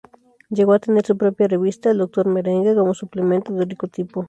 [0.49, 4.19] Llegó a tener su propia revista, El Doctor Merengue, como suplemento de Rico Tipo.